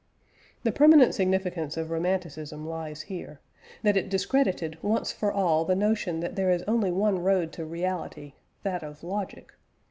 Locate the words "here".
3.03-3.39